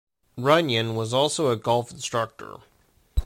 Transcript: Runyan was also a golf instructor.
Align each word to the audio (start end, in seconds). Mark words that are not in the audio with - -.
Runyan 0.35 0.95
was 0.95 1.13
also 1.13 1.51
a 1.51 1.55
golf 1.55 1.91
instructor. 1.91 2.55